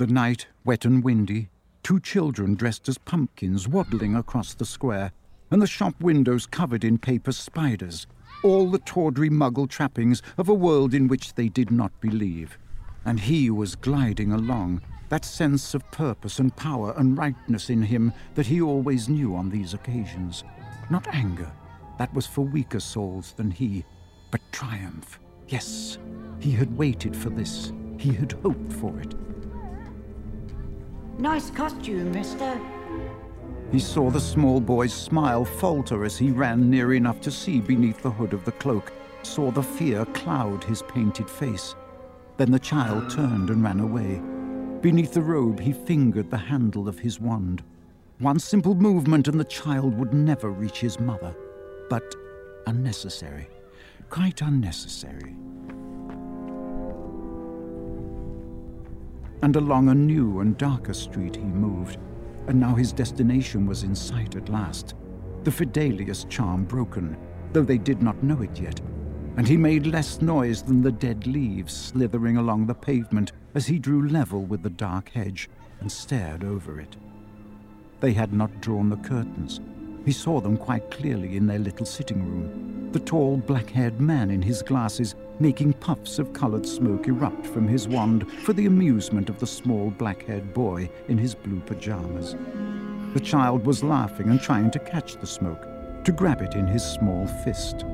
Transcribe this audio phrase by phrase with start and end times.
[0.00, 1.50] The night, wet and windy,
[1.82, 5.12] two children dressed as pumpkins waddling across the square,
[5.50, 8.06] and the shop windows covered in paper spiders,
[8.42, 12.56] all the tawdry muggle trappings of a world in which they did not believe.
[13.04, 14.80] And he was gliding along,
[15.10, 19.50] that sense of purpose and power and rightness in him that he always knew on
[19.50, 20.44] these occasions.
[20.88, 21.52] Not anger,
[21.98, 23.84] that was for weaker souls than he,
[24.30, 25.20] but triumph.
[25.48, 25.98] Yes,
[26.38, 29.14] he had waited for this, he had hoped for it.
[31.20, 32.58] Nice costume, mister.
[33.70, 38.02] He saw the small boy's smile falter as he ran near enough to see beneath
[38.02, 38.90] the hood of the cloak,
[39.22, 41.74] saw the fear cloud his painted face.
[42.38, 44.22] Then the child turned and ran away.
[44.80, 47.62] Beneath the robe, he fingered the handle of his wand.
[48.18, 51.36] One simple movement, and the child would never reach his mother.
[51.90, 52.14] But
[52.66, 53.46] unnecessary.
[54.08, 55.36] Quite unnecessary.
[59.42, 61.98] And along a new and darker street he moved,
[62.46, 64.94] and now his destination was in sight at last.
[65.44, 67.16] The Fidelius charm broken,
[67.52, 68.80] though they did not know it yet
[69.36, 73.78] and he made less noise than the dead leaves slithering along the pavement as he
[73.78, 75.48] drew level with the dark hedge
[75.80, 76.96] and stared over it.
[78.00, 79.60] They had not drawn the curtains.
[80.04, 82.90] He saw them quite clearly in their little sitting room.
[82.92, 87.66] The tall, black haired man in his glasses making puffs of coloured smoke erupt from
[87.66, 92.36] his wand for the amusement of the small, black haired boy in his blue pajamas.
[93.14, 95.66] The child was laughing and trying to catch the smoke,
[96.04, 97.84] to grab it in his small fist.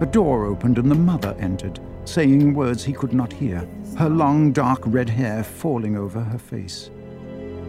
[0.00, 4.52] A door opened and the mother entered, saying words he could not hear, her long
[4.52, 6.90] dark red hair falling over her face.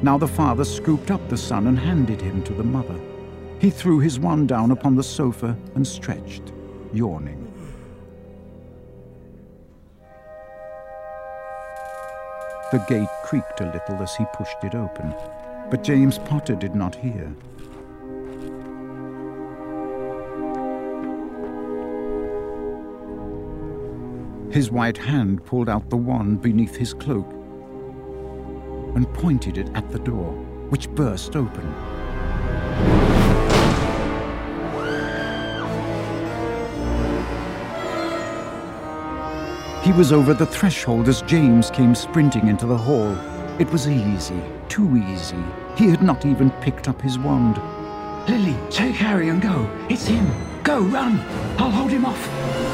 [0.02, 3.00] Now the father scooped up the son and handed him to the mother.
[3.60, 6.52] He threw his wand down upon the sofa and stretched,
[6.92, 7.43] yawning.
[12.72, 15.14] The gate creaked a little as he pushed it open,
[15.70, 17.32] but James Potter did not hear.
[24.52, 27.32] His white hand pulled out the wand beneath his cloak
[28.96, 30.32] and pointed it at the door,
[30.70, 32.03] which burst open.
[39.84, 43.18] He was over the threshold as James came sprinting into the hall.
[43.60, 45.44] It was easy, too easy.
[45.76, 47.58] He had not even picked up his wand.
[48.30, 49.70] Lily, take Harry and go.
[49.90, 50.32] It's him.
[50.64, 51.20] Go, run.
[51.58, 52.74] I'll hold him off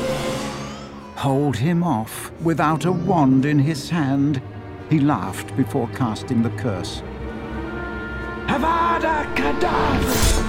[1.20, 4.42] hold him off without a wand in his hand.
[4.90, 7.02] He laughed before casting the curse.
[8.48, 10.48] Avada Kedavra!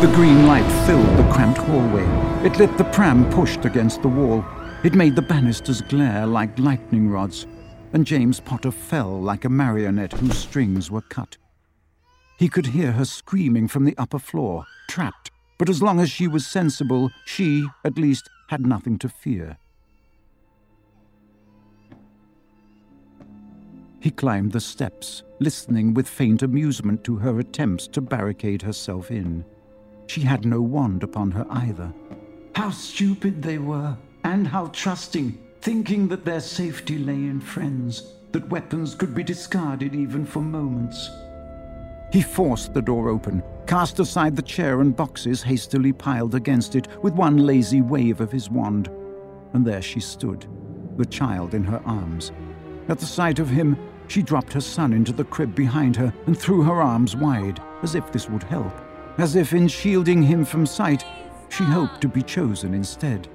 [0.00, 2.04] The green light filled the cramped hallway.
[2.44, 4.44] It lit the pram pushed against the wall.
[4.84, 7.46] It made the banisters glare like lightning rods,
[7.92, 11.36] and James Potter fell like a marionette whose strings were cut.
[12.36, 16.26] He could hear her screaming from the upper floor, trapped, but as long as she
[16.26, 19.56] was sensible, she, at least, had nothing to fear.
[24.00, 29.44] He climbed the steps, listening with faint amusement to her attempts to barricade herself in.
[30.08, 31.94] She had no wand upon her either.
[32.56, 38.48] How stupid they were, and how trusting, thinking that their safety lay in friends, that
[38.48, 41.10] weapons could be discarded even for moments.
[42.12, 46.88] He forced the door open, cast aside the chair and boxes hastily piled against it
[47.02, 48.90] with one lazy wave of his wand.
[49.54, 50.46] And there she stood,
[50.96, 52.32] the child in her arms.
[52.88, 53.78] At the sight of him,
[54.08, 57.94] she dropped her son into the crib behind her and threw her arms wide, as
[57.94, 58.72] if this would help,
[59.16, 61.04] as if in shielding him from sight,
[61.48, 63.28] she hoped to be chosen instead.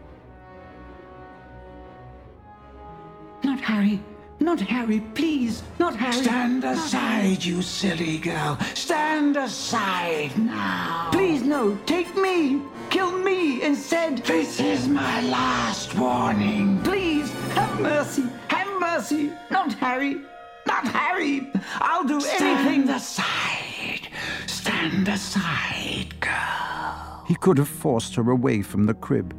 [3.57, 3.99] Not Harry,
[4.39, 6.23] not Harry, please, not Harry.
[6.23, 8.55] Stand aside, you silly girl.
[8.75, 11.09] Stand aside now.
[11.11, 12.61] Please, no, take me.
[12.91, 14.19] Kill me instead.
[14.19, 16.79] This is my last warning.
[16.83, 18.25] Please, have mercy.
[18.49, 19.31] Have mercy.
[19.49, 20.21] Not Harry.
[20.67, 21.51] Not Harry.
[21.81, 22.89] I'll do Stand anything.
[22.95, 24.07] aside.
[24.45, 27.23] Stand aside, girl.
[27.27, 29.33] He could have forced her away from the crib,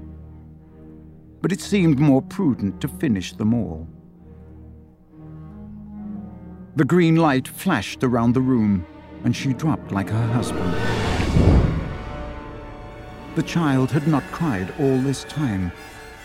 [1.40, 3.87] but it seemed more prudent to finish them all.
[6.78, 8.86] The green light flashed around the room,
[9.25, 10.72] and she dropped like her husband.
[13.34, 15.72] The child had not cried all this time.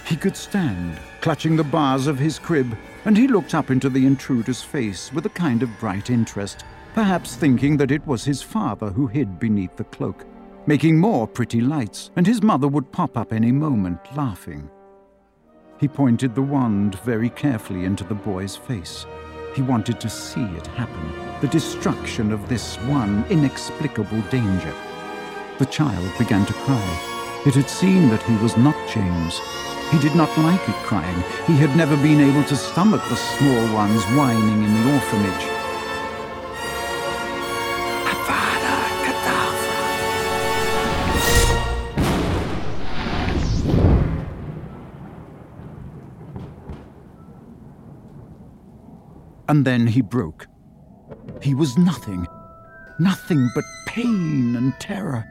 [0.05, 4.05] He could stand, clutching the bars of his crib, and he looked up into the
[4.05, 6.63] intruder's face with a kind of bright interest,
[6.94, 10.23] perhaps thinking that it was his father who hid beneath the cloak,
[10.67, 14.69] making more pretty lights, and his mother would pop up any moment, laughing.
[15.79, 19.07] He pointed the wand very carefully into the boy's face.
[19.55, 24.73] He wanted to see it happen, the destruction of this one inexplicable danger.
[25.59, 27.41] The child began to cry.
[27.45, 29.39] It had seen that he was not James.
[29.91, 31.23] He did not like it crying.
[31.45, 35.52] He had never been able to stomach the small ones whining in the orphanage.
[49.53, 50.47] And then he broke.
[51.39, 52.25] He was nothing.
[52.97, 55.27] Nothing but pain and terror.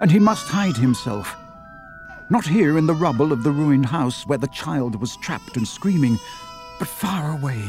[0.00, 1.36] And he must hide himself.
[2.30, 5.68] Not here in the rubble of the ruined house where the child was trapped and
[5.68, 6.18] screaming,
[6.78, 7.62] but far away